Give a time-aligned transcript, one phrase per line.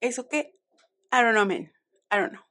[0.00, 0.54] ¿Eso qué?
[1.12, 1.72] I don't know, man.
[2.10, 2.42] I don't know.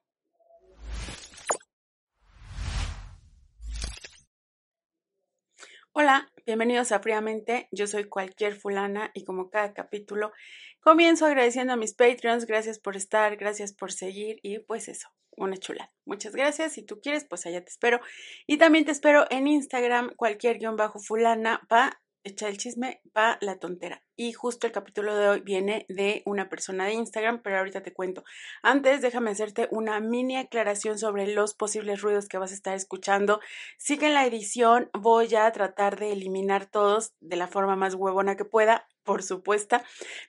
[5.92, 7.70] Hola, bienvenidos a Fríamente.
[7.72, 10.34] Yo soy cualquier fulana y como cada capítulo
[10.82, 12.46] comienzo agradeciendo a mis Patreons.
[12.46, 15.08] Gracias por estar, gracias por seguir y pues eso,
[15.38, 15.94] una chula.
[16.04, 16.74] Muchas gracias.
[16.74, 18.02] Si tú quieres, pues allá te espero.
[18.48, 23.38] Y también te espero en Instagram, cualquier guion bajo fulana, pa echar el chisme, pa
[23.40, 24.04] la tontera.
[24.18, 27.94] Y justo el capítulo de hoy viene de una persona de Instagram, pero ahorita te
[27.94, 28.24] cuento.
[28.64, 33.40] Antes, déjame hacerte una mini aclaración sobre los posibles ruidos que vas a estar escuchando.
[33.77, 37.94] Sí que en la edición voy a tratar de eliminar todos de la forma más
[37.94, 39.77] huevona que pueda, por supuesto,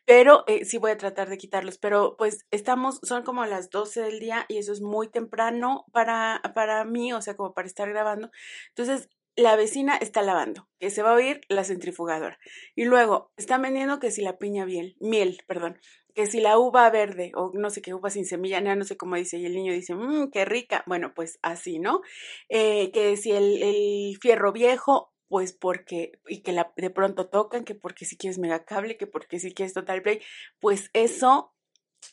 [0.05, 1.79] pero eh, sí voy a tratar de quitarlos.
[1.79, 6.43] Pero pues estamos, son como las 12 del día y eso es muy temprano para,
[6.55, 8.31] para mí, o sea, como para estar grabando.
[8.69, 12.39] Entonces, la vecina está lavando, que se va a oír la centrifugadora.
[12.75, 15.79] Y luego están vendiendo que si la piña miel, miel, perdón,
[16.15, 19.17] que si la uva verde o no sé qué uva sin semilla, no sé cómo
[19.17, 20.83] dice, y el niño dice, mmm, qué rica.
[20.87, 22.01] Bueno, pues así, ¿no?
[22.49, 28.07] Eh, que si el, fierro viejo, pues porque, y que de pronto tocan, que porque
[28.07, 30.23] si quieres megacable, que porque si quieres total play,
[30.59, 31.53] pues eso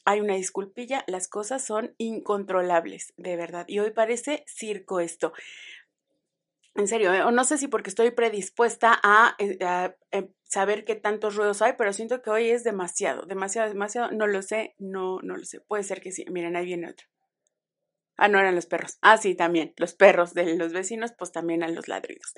[0.04, 3.66] hay una disculpilla, las cosas son incontrolables, de verdad.
[3.70, 5.32] Y hoy parece circo esto.
[6.76, 7.22] En serio, ¿eh?
[7.22, 9.58] o no sé si porque estoy predispuesta a, eh,
[10.12, 14.12] eh, saber qué tantos ruidos hay, pero siento que hoy es demasiado, demasiado, demasiado.
[14.12, 15.62] No lo sé, no, no lo sé.
[15.62, 16.26] Puede ser que sí.
[16.32, 17.08] Miren, ahí viene otro.
[18.18, 18.98] Ah, no eran los perros.
[19.02, 19.74] Ah, sí, también.
[19.78, 22.34] Los perros de los vecinos, pues también a los ladridos.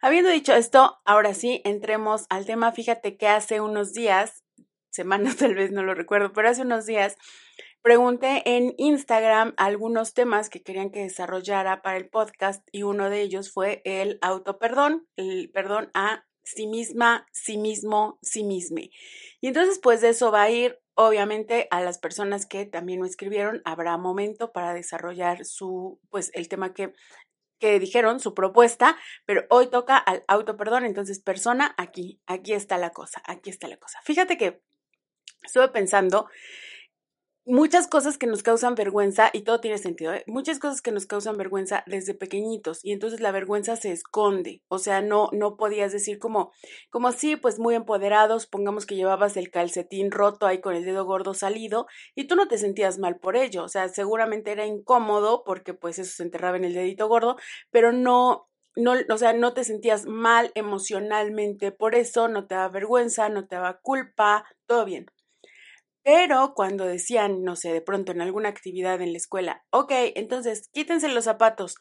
[0.00, 2.72] Habiendo dicho esto, ahora sí, entremos al tema.
[2.72, 4.44] Fíjate que hace unos días,
[4.90, 7.16] semanas tal vez no lo recuerdo, pero hace unos días
[7.86, 13.20] Pregunté en Instagram algunos temas que querían que desarrollara para el podcast y uno de
[13.20, 18.90] ellos fue el autoperdón, el perdón a sí misma, sí mismo, sí misme.
[19.40, 23.06] Y entonces pues de eso va a ir obviamente a las personas que también me
[23.06, 26.92] escribieron, habrá momento para desarrollar su pues el tema que
[27.60, 32.90] que dijeron su propuesta, pero hoy toca al autoperdón, entonces persona, aquí, aquí está la
[32.90, 34.00] cosa, aquí está la cosa.
[34.02, 34.60] Fíjate que
[35.44, 36.26] estuve pensando
[37.46, 40.24] muchas cosas que nos causan vergüenza, y todo tiene sentido, ¿eh?
[40.26, 44.78] muchas cosas que nos causan vergüenza desde pequeñitos, y entonces la vergüenza se esconde, o
[44.78, 46.52] sea, no, no podías decir como,
[46.90, 51.04] como sí, pues muy empoderados, pongamos que llevabas el calcetín roto ahí con el dedo
[51.04, 51.86] gordo salido,
[52.16, 55.98] y tú no te sentías mal por ello, o sea, seguramente era incómodo porque pues
[56.00, 57.36] eso se enterraba en el dedito gordo,
[57.70, 62.68] pero no, no, o sea, no te sentías mal emocionalmente por eso, no te daba
[62.68, 65.06] vergüenza, no te daba culpa, todo bien.
[66.06, 70.68] Pero cuando decían, no sé, de pronto en alguna actividad en la escuela, ok, entonces
[70.72, 71.74] quítense los zapatos,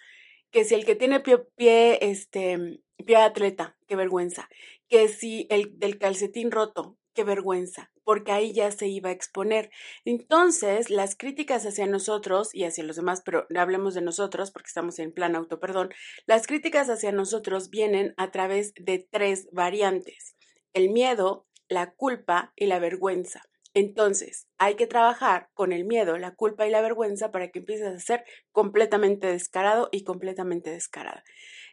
[0.50, 4.50] que si el que tiene pie, pie este, pie atleta, qué vergüenza,
[4.90, 9.70] que si el del calcetín roto, qué vergüenza, porque ahí ya se iba a exponer.
[10.06, 14.98] Entonces, las críticas hacia nosotros y hacia los demás, pero hablemos de nosotros porque estamos
[14.98, 15.92] en plan autoperdón,
[16.26, 20.36] las críticas hacia nosotros vienen a través de tres variantes,
[20.74, 23.44] el miedo, la culpa y la vergüenza.
[23.76, 27.88] Entonces, hay que trabajar con el miedo, la culpa y la vergüenza para que empieces
[27.88, 31.24] a ser completamente descarado y completamente descarada.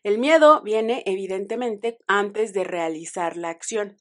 [0.03, 3.99] El miedo viene evidentemente antes de realizar la acción.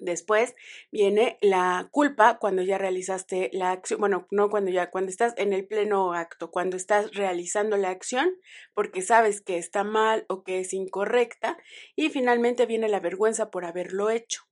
[0.00, 0.54] Después
[0.90, 5.52] viene la culpa cuando ya realizaste la acción, bueno, no cuando ya, cuando estás en
[5.52, 8.34] el pleno acto, cuando estás realizando la acción
[8.74, 11.56] porque sabes que está mal o que es incorrecta.
[11.94, 14.42] Y finalmente viene la vergüenza por haberlo hecho.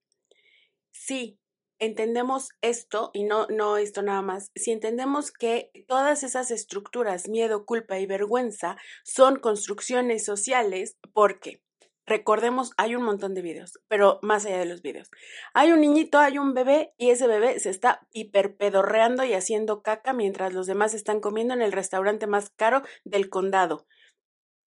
[0.92, 1.39] Sí,
[1.80, 7.64] entendemos esto, y no, no esto nada más, si entendemos que todas esas estructuras, miedo,
[7.64, 11.62] culpa y vergüenza, son construcciones sociales, porque
[12.06, 15.10] recordemos, hay un montón de videos, pero más allá de los videos.
[15.54, 20.12] Hay un niñito, hay un bebé, y ese bebé se está hiperpedorreando y haciendo caca
[20.12, 23.86] mientras los demás están comiendo en el restaurante más caro del condado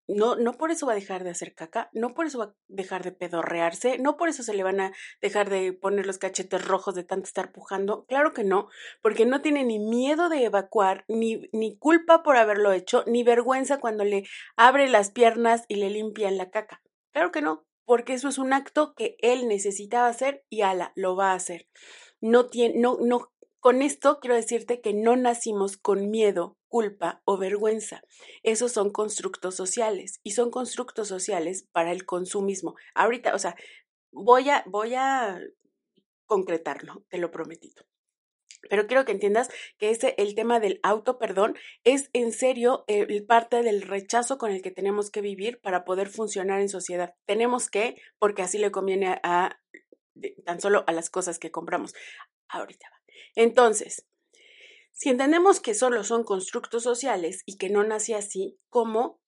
[0.07, 2.55] no, no por eso va a dejar de hacer caca, no por eso va a
[2.67, 6.65] dejar de pedorrearse, no por eso se le van a dejar de poner los cachetes
[6.65, 8.05] rojos de tanto estar pujando.
[8.05, 8.67] Claro que no,
[9.01, 13.79] porque no tiene ni miedo de evacuar, ni, ni culpa por haberlo hecho, ni vergüenza
[13.79, 16.81] cuando le abre las piernas y le limpian la caca.
[17.11, 21.15] Claro que no, porque eso es un acto que él necesitaba hacer y ala, lo
[21.15, 21.67] va a hacer.
[22.21, 23.32] No tiene, no, no
[23.63, 28.04] Con esto quiero decirte que no nacimos con miedo, culpa o vergüenza.
[28.44, 32.75] Esos son constructos sociales y son constructos sociales para el consumismo.
[32.94, 33.56] Ahorita, o sea,
[34.12, 35.39] voy a, voy a
[36.25, 37.86] concretarlo, te lo prometido.
[38.69, 41.56] Pero quiero que entiendas que ese, el tema del auto perdón
[41.86, 46.09] es en serio el parte del rechazo con el que tenemos que vivir para poder
[46.09, 47.16] funcionar en sociedad.
[47.25, 49.62] Tenemos que, porque así le conviene a,
[50.44, 51.94] tan solo a las cosas que compramos.
[52.50, 53.02] Ahorita va.
[53.36, 54.06] Entonces,
[54.92, 59.19] si entendemos que solo son constructos sociales y que no nace así, ¿cómo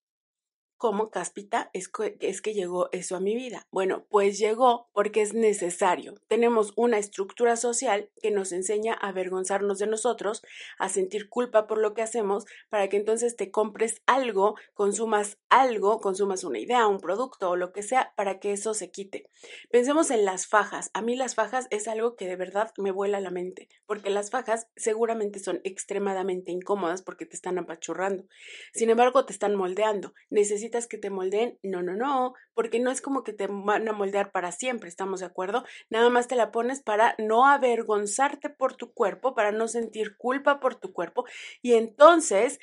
[0.77, 3.65] ¿Cómo, Cáspita, es que, es que llegó eso a mi vida?
[3.71, 6.15] Bueno, pues llegó porque es necesario.
[6.27, 10.41] Tenemos una estructura social que nos enseña a avergonzarnos de nosotros,
[10.77, 16.01] a sentir culpa por lo que hacemos, para que entonces te compres algo, consumas algo,
[16.01, 19.29] consumas una idea, un producto o lo que sea, para que eso se quite.
[19.71, 20.91] Pensemos en las fajas.
[20.93, 24.29] A mí las fajas es algo que de verdad me vuela la mente, porque las
[24.29, 28.25] fajas seguramente son extremadamente incómodas porque te están apachurrando.
[28.73, 30.13] Sin embargo, te están moldeando.
[30.29, 31.57] Necesitas necesitas que te moldeen.
[31.63, 35.19] No, no, no, porque no es como que te van a moldear para siempre, ¿estamos
[35.19, 35.63] de acuerdo?
[35.89, 40.59] Nada más te la pones para no avergonzarte por tu cuerpo, para no sentir culpa
[40.59, 41.25] por tu cuerpo
[41.61, 42.59] y entonces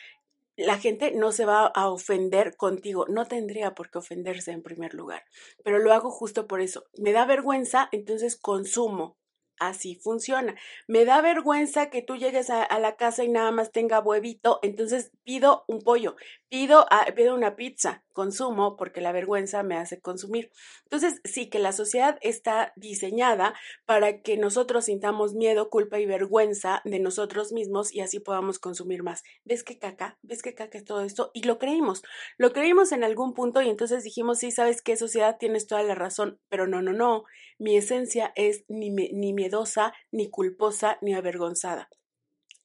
[0.57, 4.93] la gente no se va a ofender contigo, no tendría por qué ofenderse en primer
[4.95, 5.25] lugar,
[5.65, 6.85] pero lo hago justo por eso.
[6.99, 9.17] Me da vergüenza, entonces consumo,
[9.63, 10.55] así funciona.
[10.87, 15.13] Me da vergüenza que tú llegues a, la casa y nada más tenga huevito, entonces
[15.25, 16.17] pido un pollo,
[16.53, 20.51] pido, ah, pido una pizza, consumo porque la vergüenza me hace consumir.
[20.83, 23.55] Entonces, sí que la sociedad está diseñada
[23.87, 29.03] para que nosotros sintamos miedo, culpa y vergüenza de nosotros mismos y así podamos consumir
[29.03, 29.23] más.
[29.45, 30.19] ¿Ves qué caca?
[30.21, 31.31] ¿Ves qué caca es todo esto?
[31.33, 32.03] Y lo creímos.
[32.37, 35.95] Lo creímos en algún punto y entonces dijimos, sí, sabes qué sociedad tienes toda la
[35.95, 37.25] razón, pero no, no, no.
[37.59, 41.89] Mi esencia es ni, ni miedosa, ni culposa, ni avergonzada.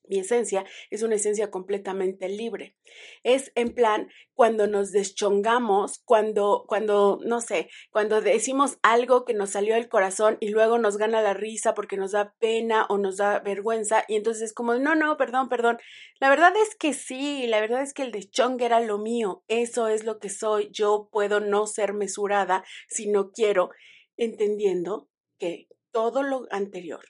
[0.08, 2.76] Mi esencia es una esencia completamente libre.
[3.24, 9.52] Es en plan cuando nos deschongamos, cuando, cuando, no sé, cuando decimos algo que nos
[9.52, 13.18] salió del corazón y luego nos gana la risa porque nos da pena o nos
[13.18, 15.78] da vergüenza y entonces es como, no, no, perdón, perdón.
[16.20, 19.88] La verdad es que sí, la verdad es que el deschong era lo mío, eso
[19.88, 23.72] es lo que soy, yo puedo no ser mesurada si no quiero,
[24.16, 27.06] entendiendo que todo lo anterior,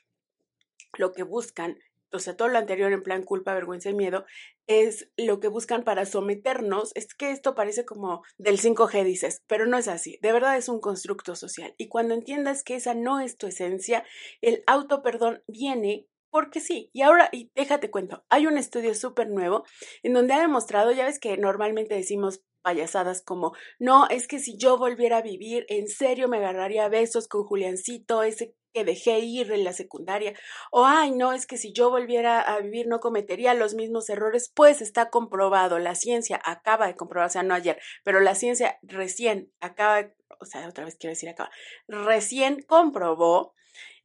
[0.96, 1.78] lo que buscan
[2.12, 4.24] o sea, todo lo anterior en plan culpa, vergüenza y miedo,
[4.66, 6.92] es lo que buscan para someternos.
[6.94, 10.18] Es que esto parece como del 5G, dices, pero no es así.
[10.22, 11.74] De verdad es un constructo social.
[11.78, 14.04] Y cuando entiendas que esa no es tu esencia,
[14.40, 16.90] el auto perdón viene porque sí.
[16.92, 19.64] Y ahora, y déjate cuento, hay un estudio súper nuevo
[20.02, 24.58] en donde ha demostrado, ya ves que normalmente decimos payasadas como, no, es que si
[24.58, 29.50] yo volviera a vivir, en serio me agarraría besos con Juliancito, ese que dejé ir
[29.52, 30.34] en la secundaria,
[30.70, 34.52] o ay, no, es que si yo volviera a vivir no cometería los mismos errores,
[34.54, 38.78] pues está comprobado, la ciencia acaba de comprobar, o sea, no ayer, pero la ciencia
[38.82, 40.10] recién acaba,
[40.40, 41.50] o sea, otra vez quiero decir acaba,
[41.86, 43.54] recién comprobó,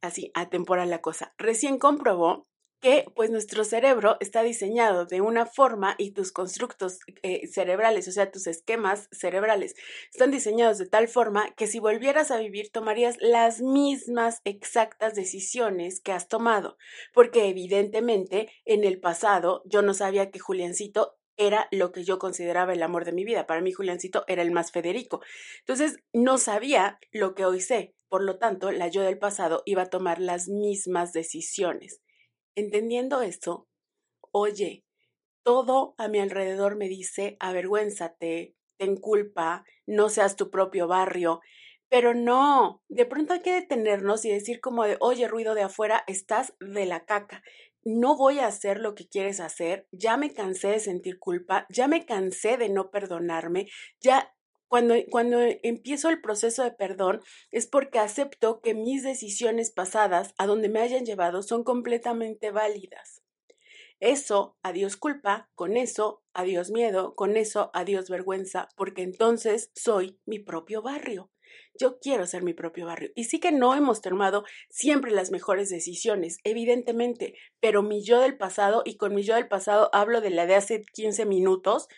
[0.04, 2.46] así, atemporal la cosa, recién comprobó
[2.84, 8.12] que pues nuestro cerebro está diseñado de una forma y tus constructos eh, cerebrales, o
[8.12, 9.74] sea, tus esquemas cerebrales,
[10.12, 16.02] están diseñados de tal forma que si volvieras a vivir tomarías las mismas exactas decisiones
[16.02, 16.76] que has tomado,
[17.14, 22.74] porque evidentemente en el pasado yo no sabía que Juliancito era lo que yo consideraba
[22.74, 23.46] el amor de mi vida.
[23.46, 25.20] Para mí Juliancito era el más Federico.
[25.60, 27.94] Entonces, no sabía lo que hoy sé.
[28.14, 32.00] Por lo tanto, la yo del pasado iba a tomar las mismas decisiones.
[32.54, 33.66] Entendiendo esto,
[34.30, 34.84] oye,
[35.42, 41.40] todo a mi alrededor me dice avergüénzate, ten culpa, no seas tu propio barrio,
[41.88, 46.04] pero no, de pronto hay que detenernos y decir como de, oye, ruido de afuera,
[46.06, 47.42] estás de la caca.
[47.82, 51.88] No voy a hacer lo que quieres hacer, ya me cansé de sentir culpa, ya
[51.88, 53.66] me cansé de no perdonarme,
[54.00, 54.32] ya
[54.68, 60.46] cuando, cuando empiezo el proceso de perdón es porque acepto que mis decisiones pasadas, a
[60.46, 63.22] donde me hayan llevado, son completamente válidas.
[64.00, 70.38] Eso, adiós culpa, con eso, adiós miedo, con eso, adiós vergüenza, porque entonces soy mi
[70.38, 71.30] propio barrio.
[71.78, 73.10] Yo quiero ser mi propio barrio.
[73.14, 78.36] Y sí que no hemos tomado siempre las mejores decisiones, evidentemente, pero mi yo del
[78.36, 81.88] pasado, y con mi yo del pasado hablo de la de hace 15 minutos,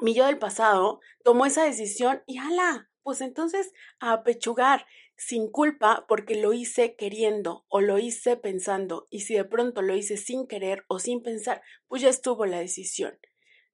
[0.00, 6.04] mi yo del pasado tomó esa decisión y ala, pues entonces a apechugar sin culpa
[6.08, 10.46] porque lo hice queriendo o lo hice pensando y si de pronto lo hice sin
[10.46, 13.18] querer o sin pensar, pues ya estuvo la decisión.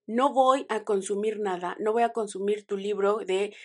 [0.05, 3.55] No voy a consumir nada, no voy a consumir tu libro de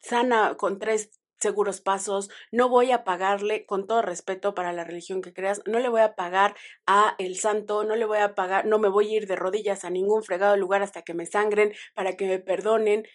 [0.00, 5.22] sana con tres seguros pasos, no voy a pagarle, con todo respeto para la religión
[5.22, 8.66] que creas, no le voy a pagar a el santo, no le voy a pagar,
[8.66, 11.72] no me voy a ir de rodillas a ningún fregado lugar hasta que me sangren,
[11.94, 13.06] para que me perdonen.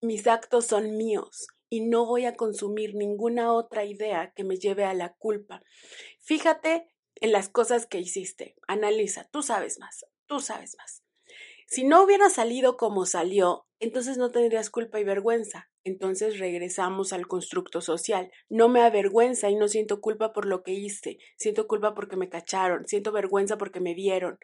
[0.00, 4.84] Mis actos son míos y no voy a consumir ninguna otra idea que me lleve
[4.84, 5.62] a la culpa.
[6.20, 11.02] Fíjate en las cosas que hiciste, analiza, tú sabes más, tú sabes más.
[11.66, 15.68] Si no hubiera salido como salió, entonces no tendrías culpa y vergüenza.
[15.82, 18.30] Entonces regresamos al constructo social.
[18.48, 21.18] No me avergüenza y no siento culpa por lo que hice.
[21.36, 22.86] Siento culpa porque me cacharon.
[22.86, 24.38] Siento vergüenza porque me vieron.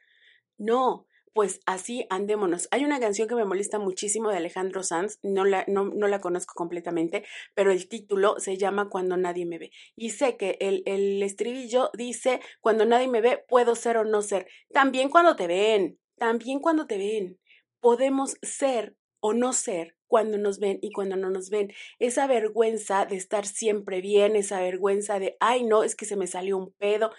[0.58, 2.66] No, pues así andémonos.
[2.72, 6.54] Hay una canción que me molesta muchísimo de Alejandro Sanz, no la, no, la conozco
[6.54, 9.70] completamente, pero el título se llama Cuando nadie me ve.
[9.94, 14.20] Y sé que el, el estribillo dice, cuando nadie me ve, puedo ser o no
[14.22, 14.48] ser.
[14.72, 17.38] También cuando te ven, también cuando te ven.
[17.80, 21.72] Podemos ser o no ser cuando nos ven y cuando no nos ven.
[21.98, 26.26] Esa vergüenza de estar siempre bien, esa vergüenza de, ay, no, es que se me
[26.26, 27.12] salió un pedo.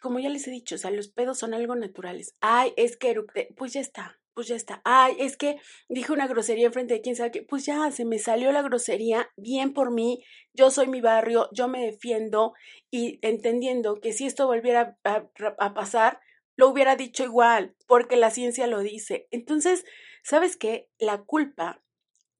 [0.00, 2.34] Como ya les he dicho, o sea, los pedos son algo naturales.
[2.40, 3.14] Ay, es que
[3.56, 4.80] pues ya está, pues ya está.
[4.84, 5.56] Ay, es que
[5.88, 9.30] dije una grosería enfrente de quién sabe qué, pues ya se me salió la grosería,
[9.36, 10.22] bien por mí,
[10.54, 12.54] yo soy mi barrio, yo me defiendo
[12.92, 16.20] y entendiendo que si esto volviera a, a pasar,
[16.56, 19.26] lo hubiera dicho igual, porque la ciencia lo dice.
[19.32, 19.84] Entonces,
[20.28, 20.90] ¿sabes qué?
[20.98, 21.82] La culpa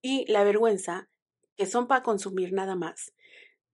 [0.03, 1.09] y la vergüenza,
[1.57, 3.15] que son para consumir nada más,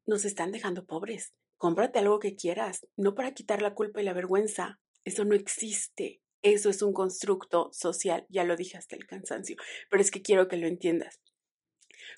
[0.07, 1.35] nos están dejando pobres.
[1.57, 4.79] Cómprate algo que quieras, no para quitar la culpa y la vergüenza.
[5.03, 6.23] Eso no existe.
[6.43, 9.57] Eso es un constructo social, ya lo dije hasta el cansancio,
[9.91, 11.21] pero es que quiero que lo entiendas.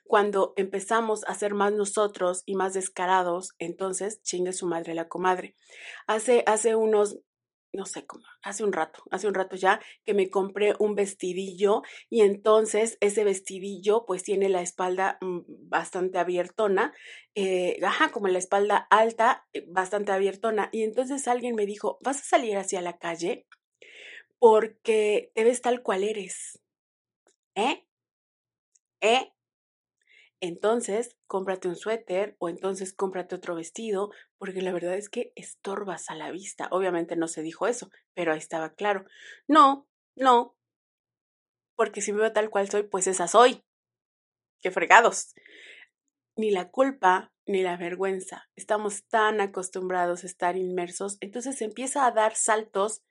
[0.05, 5.55] Cuando empezamos a ser más nosotros y más descarados, entonces chingue su madre la comadre.
[6.07, 7.21] Hace, hace unos
[7.77, 11.83] no sé cómo, hace un rato, hace un rato ya que me compré un vestidillo
[12.11, 16.93] y entonces ese vestidillo pues tiene la espalda mm, bastante abiertona,
[17.35, 20.71] eh, ajá, como la espalda alta, eh, bastante abiertona.
[20.73, 23.47] Y entonces alguien me dijo, ¿vas a salir hacia la calle?
[24.39, 26.61] Porque te ves tal cual eres.
[27.55, 27.87] ¿Eh?
[29.01, 29.33] ¿Eh?
[30.41, 36.11] Entonces cómprate un suéter o entonces cómprate otro vestido, porque la verdad es que estorbas
[36.11, 36.69] a la vista.
[36.71, 39.05] Obviamente no se dijo eso, pero ahí estaba claro.
[39.49, 40.57] No, no,
[41.77, 43.63] porque si me veo tal cual soy, pues esa soy.
[44.61, 45.35] ¡Qué fregados!
[46.37, 48.49] Ni la culpa ni la vergüenza.
[48.57, 53.03] Estamos tan acostumbrados a estar inmersos, entonces empieza a dar saltos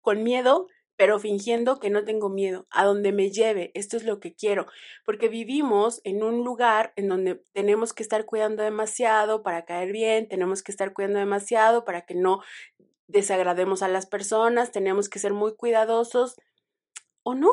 [0.00, 0.68] con miedo
[1.00, 4.66] pero fingiendo que no tengo miedo, a donde me lleve, esto es lo que quiero,
[5.06, 10.28] porque vivimos en un lugar en donde tenemos que estar cuidando demasiado para caer bien,
[10.28, 12.42] tenemos que estar cuidando demasiado para que no
[13.06, 16.36] desagrademos a las personas, tenemos que ser muy cuidadosos,
[17.22, 17.48] o no,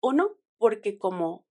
[0.00, 1.46] o no, porque como,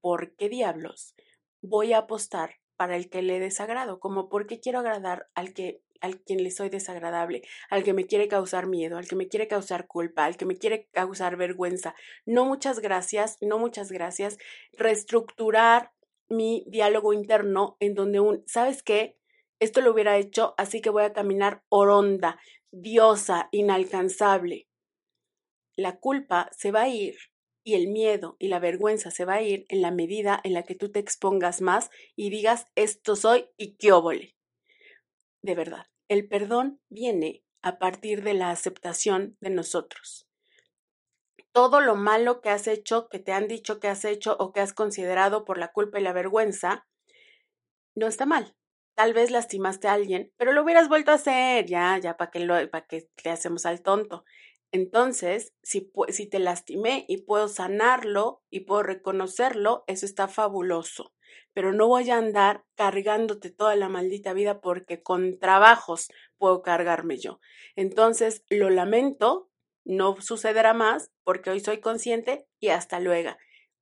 [0.00, 1.14] ¿por qué diablos
[1.60, 4.00] voy a apostar para el que le desagrado?
[4.00, 8.06] Como, ¿por qué quiero agradar al que al quien le soy desagradable, al que me
[8.06, 11.94] quiere causar miedo, al que me quiere causar culpa, al que me quiere causar vergüenza.
[12.26, 14.38] No muchas gracias, no muchas gracias.
[14.72, 15.92] Reestructurar
[16.28, 19.18] mi diálogo interno en donde un, ¿sabes qué?
[19.60, 22.38] Esto lo hubiera hecho, así que voy a caminar oronda,
[22.70, 24.68] diosa, inalcanzable.
[25.76, 27.16] La culpa se va a ir
[27.64, 30.64] y el miedo y la vergüenza se va a ir en la medida en la
[30.64, 34.36] que tú te expongas más y digas esto soy y qué óvole.
[35.44, 35.88] De verdad.
[36.08, 40.26] El perdón viene a partir de la aceptación de nosotros.
[41.52, 44.60] Todo lo malo que has hecho, que te han dicho que has hecho o que
[44.60, 46.86] has considerado por la culpa y la vergüenza,
[47.94, 48.56] no está mal.
[48.94, 52.68] Tal vez lastimaste a alguien, pero lo hubieras vuelto a hacer, ya, ya, ¿para qué,
[52.72, 54.24] para que le hacemos al tonto?
[54.72, 61.13] Entonces, si, si te lastimé y puedo sanarlo y puedo reconocerlo, eso está fabuloso
[61.52, 67.18] pero no voy a andar cargándote toda la maldita vida porque con trabajos puedo cargarme
[67.18, 67.40] yo.
[67.76, 69.50] Entonces, lo lamento,
[69.84, 73.30] no sucederá más porque hoy soy consciente y hasta luego.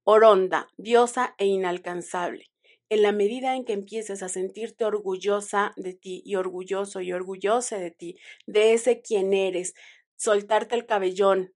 [0.04, 2.50] Oronda, diosa e inalcanzable.
[2.88, 7.78] En la medida en que empieces a sentirte orgullosa de ti y orgulloso y orgullosa
[7.78, 8.16] de ti,
[8.46, 9.74] de ese quien eres,
[10.16, 11.54] soltarte el cabellón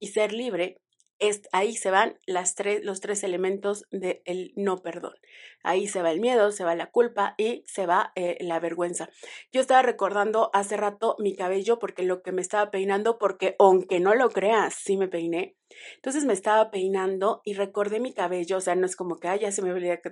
[0.00, 0.80] y ser libre,
[1.52, 2.54] ahí se van los
[3.00, 5.14] tres elementos del no perdón.
[5.62, 9.08] Ahí se va el miedo, se va la culpa y se va eh, la vergüenza.
[9.52, 14.00] Yo estaba recordando hace rato mi cabello porque lo que me estaba peinando, porque aunque
[14.00, 15.56] no lo creas, sí me peiné.
[15.96, 19.36] Entonces me estaba peinando y recordé mi cabello, o sea, no es como que, ah,
[19.36, 20.10] ya se me olvidó que,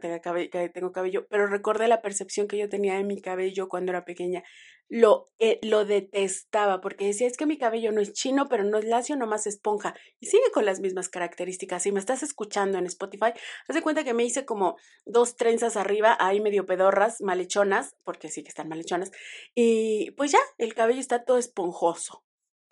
[0.68, 4.42] tengo cabello, pero recordé la percepción que yo tenía de mi cabello cuando era pequeña.
[4.88, 8.78] Lo, eh, lo detestaba porque decía, es que mi cabello no es chino, pero no
[8.78, 9.94] es lacio, nomás esponja.
[10.20, 11.82] Y sigue con las mismas características.
[11.82, 13.32] Si me estás escuchando en Spotify,
[13.68, 14.76] haz de cuenta que me hice como
[15.06, 19.12] dos trenzas arriba, ahí medio pedorras, malhechonas, porque sí que están malhechonas.
[19.54, 22.22] Y pues ya, el cabello está todo esponjoso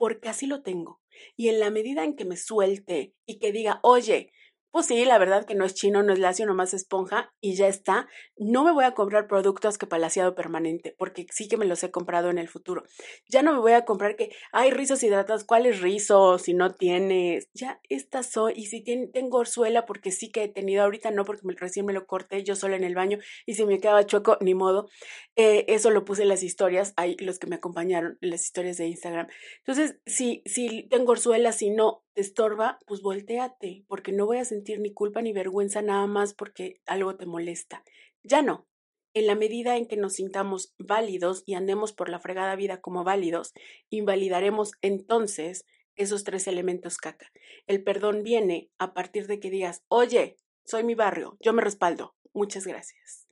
[0.00, 1.02] porque así lo tengo.
[1.36, 4.32] Y en la medida en que me suelte y que diga, oye,
[4.72, 7.66] pues sí, la verdad que no es chino, no es lacio, nomás esponja y ya
[7.66, 8.08] está.
[8.36, 11.90] No me voy a comprar productos que palaciado permanente, porque sí que me los he
[11.90, 12.84] comprado en el futuro.
[13.28, 16.42] Ya no me voy a comprar que hay rizos hidratados, ¿cuáles rizos?
[16.42, 18.52] Si no tienes, ya estas soy.
[18.56, 22.06] Y si tengo orzuela, porque sí que he tenido, ahorita no, porque recién me lo
[22.06, 24.88] corté yo sola en el baño y si me quedaba chueco, ni modo.
[25.36, 28.76] Eh, eso lo puse en las historias, hay los que me acompañaron en las historias
[28.76, 29.26] de Instagram.
[29.58, 34.44] Entonces, si, si tengo orzuela, si no, te estorba, pues volteate, porque no voy a
[34.44, 37.84] sentir ni culpa ni vergüenza nada más porque algo te molesta.
[38.22, 38.66] Ya no.
[39.12, 43.02] En la medida en que nos sintamos válidos y andemos por la fregada vida como
[43.02, 43.52] válidos,
[43.88, 45.64] invalidaremos entonces
[45.96, 47.30] esos tres elementos caca.
[47.66, 52.14] El perdón viene a partir de que digas, oye, soy mi barrio, yo me respaldo.
[52.32, 53.26] Muchas gracias.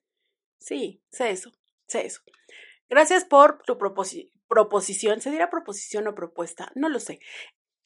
[0.59, 1.53] Sí, sé eso,
[1.87, 2.23] sé eso.
[2.89, 5.21] Gracias por tu proposición.
[5.21, 6.73] ¿Se dirá proposición o propuesta?
[6.75, 7.21] No lo sé.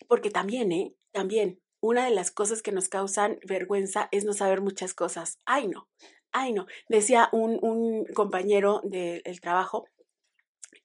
[0.08, 0.94] Porque también, ¿eh?
[1.12, 5.38] También, una de las cosas que nos causan vergüenza es no saber muchas cosas.
[5.44, 5.88] Ay, no,
[6.30, 6.66] ay, no.
[6.88, 9.84] Decía un, un compañero del trabajo,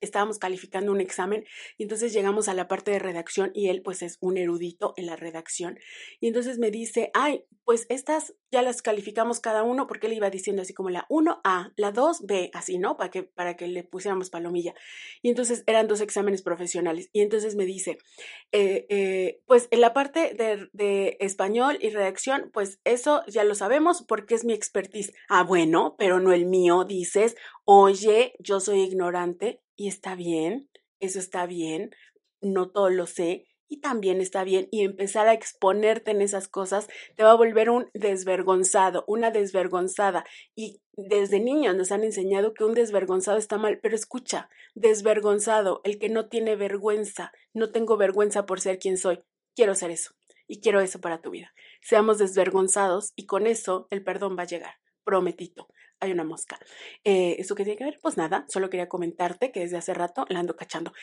[0.01, 1.45] estábamos calificando un examen
[1.77, 5.07] y entonces llegamos a la parte de redacción y él pues es un erudito en
[5.07, 5.79] la redacción
[6.19, 10.29] y entonces me dice, ay, pues estas ya las calificamos cada uno porque él iba
[10.29, 12.97] diciendo así como la 1A, la 2B, así, ¿no?
[12.97, 14.73] Para que, para que le pusiéramos palomilla.
[15.21, 17.97] Y entonces eran dos exámenes profesionales y entonces me dice,
[18.51, 23.55] eh, eh, pues en la parte de, de español y redacción, pues eso ya lo
[23.55, 25.13] sabemos porque es mi expertise.
[25.29, 27.35] Ah, bueno, pero no el mío, dices,
[27.65, 31.91] oye, yo soy ignorante y está bien, eso está bien,
[32.41, 36.87] no todo lo sé y también está bien y empezar a exponerte en esas cosas
[37.15, 42.63] te va a volver un desvergonzado, una desvergonzada y desde niños nos han enseñado que
[42.63, 48.45] un desvergonzado está mal, pero escucha, desvergonzado, el que no tiene vergüenza, no tengo vergüenza
[48.45, 49.21] por ser quien soy,
[49.55, 50.15] quiero ser eso
[50.47, 51.53] y quiero eso para tu vida.
[51.81, 55.67] Seamos desvergonzados y con eso el perdón va a llegar, prometito
[55.99, 56.59] hay una mosca.
[57.03, 57.99] Eh, ¿Eso qué tiene que ver?
[58.01, 60.93] Pues nada, solo quería comentarte que desde hace rato la ando cachando.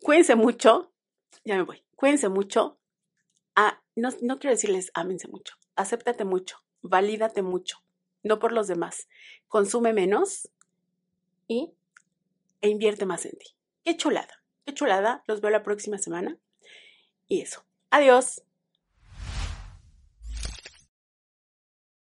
[0.00, 0.92] Cuídense mucho,
[1.44, 2.78] ya me voy, cuídense mucho.
[3.54, 7.82] Ah, no, no quiero decirles ámense mucho, acéptate mucho, valídate mucho,
[8.22, 9.08] no por los demás.
[9.48, 10.48] Consume menos
[11.46, 11.72] y,
[12.60, 13.54] e invierte más en ti.
[13.84, 15.22] Qué chulada, qué chulada.
[15.26, 16.38] Los veo la próxima semana.
[17.26, 17.64] Y eso.
[17.90, 18.42] Adiós.